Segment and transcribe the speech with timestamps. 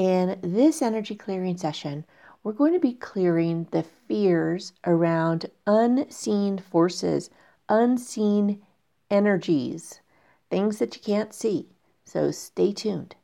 [0.00, 2.06] In this energy clearing session,
[2.42, 7.28] we're going to be clearing the fears around unseen forces,
[7.68, 8.62] unseen
[9.10, 10.00] energies,
[10.48, 11.68] things that you can't see.
[12.06, 13.14] So stay tuned.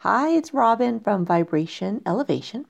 [0.00, 2.66] Hi, it's Robin from Vibration Elevation,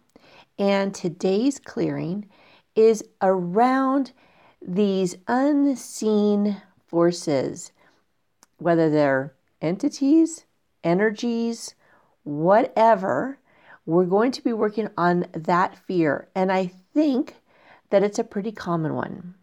[0.58, 2.28] and today's clearing
[2.76, 4.12] is around
[4.66, 7.72] these unseen forces,
[8.58, 10.44] whether they're entities,
[10.82, 11.74] energies,
[12.22, 13.38] whatever.
[13.86, 17.36] We're going to be working on that fear, and I think
[17.90, 19.34] that it's a pretty common one,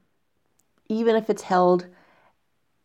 [0.90, 1.86] even if it's held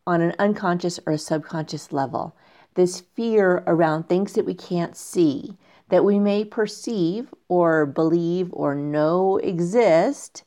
[0.05, 2.35] on an unconscious or a subconscious level
[2.77, 5.57] this fear around things that we can't see,
[5.89, 10.43] that we may perceive or believe or know exist,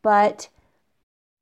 [0.00, 0.48] but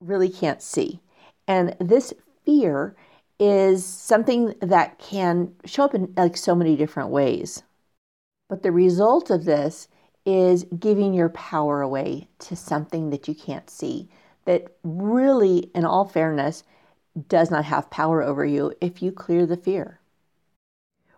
[0.06, 1.00] really can't see.
[1.46, 2.12] And this
[2.44, 2.96] fear
[3.38, 7.62] is something that can show up in like so many different ways.
[8.48, 9.88] But the result of this
[10.24, 14.08] is giving your power away to something that you can't see,
[14.44, 16.64] that really, in all fairness,
[17.28, 20.00] does not have power over you if you clear the fear.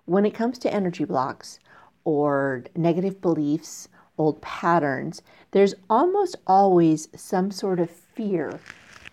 [0.05, 1.59] When it comes to energy blocks
[2.05, 8.61] or negative beliefs, old patterns, there's almost always some sort of fear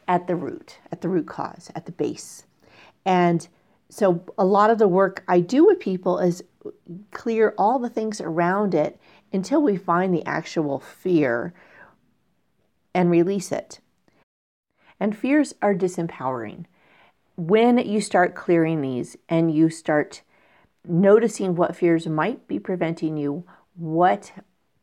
[0.07, 2.45] at the root, at the root cause, at the base.
[3.05, 3.47] And
[3.89, 6.43] so a lot of the work I do with people is
[7.11, 8.99] clear all the things around it
[9.31, 11.53] until we find the actual fear
[12.93, 13.79] and release it.
[14.99, 16.65] And fears are disempowering.
[17.35, 20.21] When you start clearing these and you start
[20.87, 23.43] noticing what fears might be preventing you,
[23.75, 24.31] what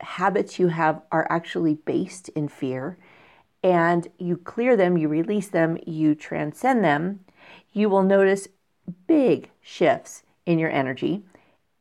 [0.03, 2.99] habits you have are actually based in fear,
[3.63, 7.21] and you clear them, you release them, you transcend them,
[7.73, 8.49] you will notice
[9.07, 11.23] big shifts in your energy,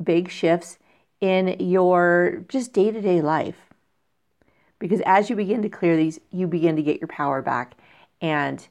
[0.03, 0.77] big shifts
[1.19, 3.57] in your just day to day life.
[4.79, 7.75] Because as you begin to clear these, you begin to get your power back
[8.21, 8.67] and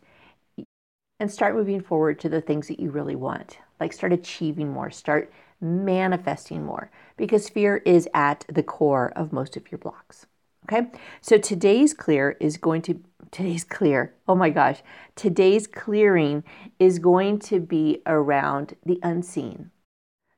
[1.20, 3.58] and start moving forward to the things that you really want.
[3.78, 9.56] Like start achieving more, start manifesting more because fear is at the core of most
[9.56, 10.26] of your blocks.
[10.64, 10.88] Okay,
[11.20, 14.82] so today's clear is going to, today's clear, oh my gosh,
[15.16, 16.44] today's clearing
[16.78, 19.70] is going to be around the unseen.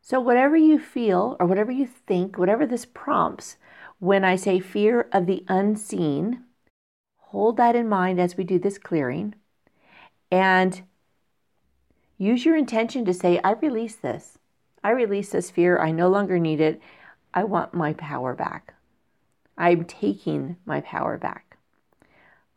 [0.00, 3.56] So, whatever you feel or whatever you think, whatever this prompts,
[3.98, 6.44] when I say fear of the unseen,
[7.16, 9.34] hold that in mind as we do this clearing
[10.30, 10.82] and
[12.18, 14.38] use your intention to say, I release this.
[14.84, 15.78] I release this fear.
[15.78, 16.80] I no longer need it.
[17.34, 18.74] I want my power back.
[19.56, 21.56] I'm taking my power back.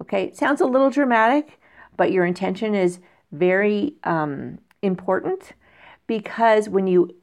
[0.02, 1.59] Okay, sounds a little dramatic,
[1.96, 3.00] but your intention is
[3.31, 5.53] very um, important
[6.08, 7.16] because when you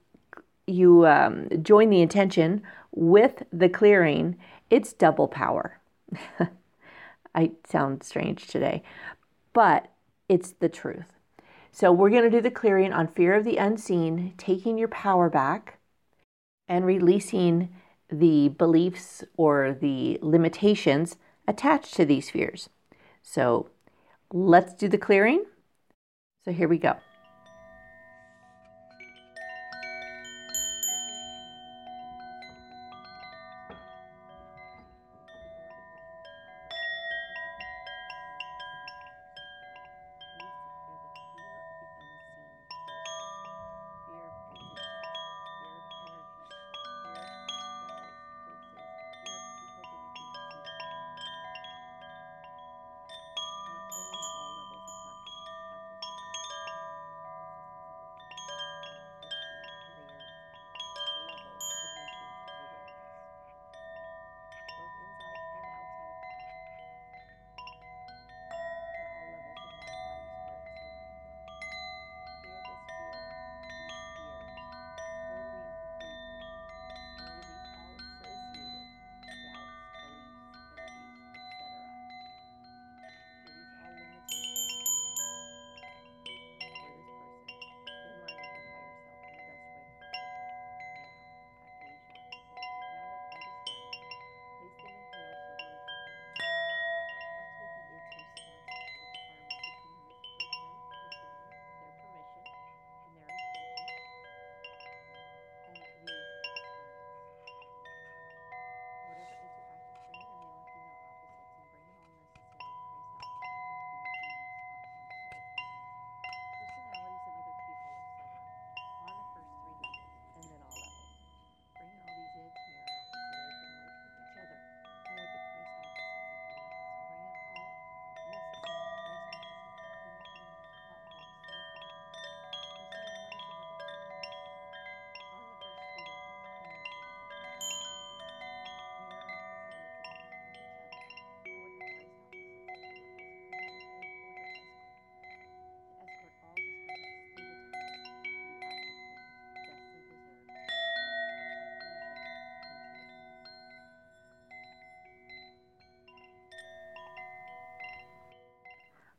[0.66, 2.62] you um, join the intention
[2.92, 4.38] with the clearing,
[4.70, 5.80] it's double power.
[7.34, 8.82] I sound strange today,
[9.52, 9.88] but
[10.28, 11.12] it's the truth.
[11.72, 15.31] So we're going to do the clearing on fear of the unseen, taking your power
[15.31, 15.78] back
[16.69, 17.71] and releasing
[18.10, 21.16] the beliefs or the limitations
[21.49, 22.69] attached to these fears.
[23.22, 23.71] So
[24.31, 25.47] let's do the clearing.
[26.44, 26.97] So here we go.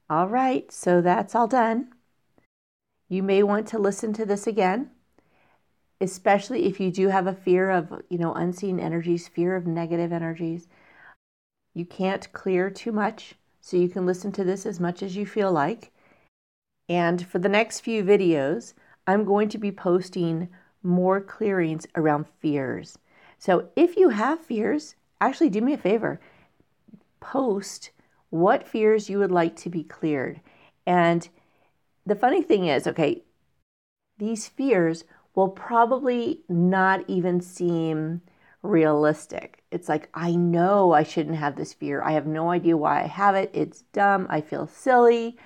[0.10, 1.94] All right, so that's all done.
[3.10, 4.92] You may want to listen to this again,
[6.02, 10.12] especially if you do have a fear of, you know, unseen energies, fear of negative
[10.12, 10.68] energies.
[11.74, 15.26] You can't clear too much, so you can listen to this as much as you
[15.26, 15.92] feel like.
[16.90, 18.74] And for the next few videos,
[19.08, 20.50] I'm going to be posting
[20.84, 22.98] more clearings around fears.
[23.40, 26.20] So if you have fears, actually do me a favor,
[27.22, 27.92] post
[28.34, 30.42] what fears you would like to be cleared.
[30.88, 31.30] And
[32.04, 33.22] the funny thing is, okay,
[34.18, 35.04] these fears
[35.36, 38.22] will probably not even seem
[38.64, 39.62] realistic.
[39.70, 42.02] It's like, I know I shouldn't have this fear.
[42.02, 43.52] I have no idea why I have it.
[43.54, 44.26] It's dumb.
[44.32, 45.38] I feel silly.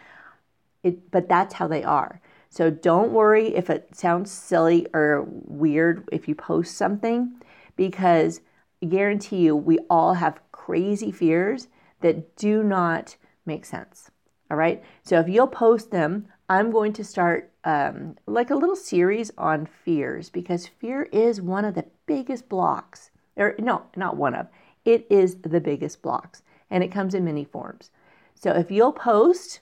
[0.81, 2.21] It, but that's how they are.
[2.49, 7.33] So don't worry if it sounds silly or weird if you post something,
[7.75, 8.39] because
[8.81, 11.67] I guarantee you we all have crazy fears
[12.01, 13.15] that do not
[13.45, 14.11] make sense.
[14.49, 14.83] All right.
[15.03, 19.65] So if you'll post them, I'm going to start um, like a little series on
[19.65, 23.11] fears because fear is one of the biggest blocks.
[23.35, 24.47] Or no, not one of.
[24.85, 27.91] It is the biggest blocks, and it comes in many forms.
[28.35, 29.59] So if you'll post,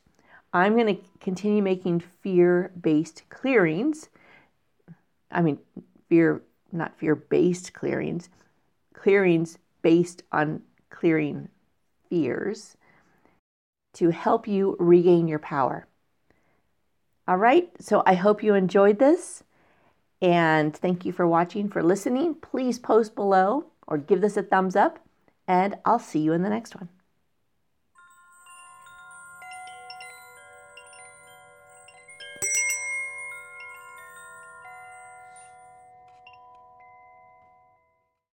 [0.53, 4.09] I'm going to continue making fear-based clearings.
[5.31, 5.57] I mean,
[6.07, 8.29] fear, not fear-based clearings,
[8.93, 11.49] clearings based on clearing
[12.09, 12.77] fears
[13.93, 15.87] to help you regain your power.
[17.27, 19.43] All right, so I hope you enjoyed this
[20.21, 22.35] and thank you for watching, for listening.
[22.35, 24.99] Please post below or give this a thumbs up,
[25.47, 26.89] and I'll see you in the next one.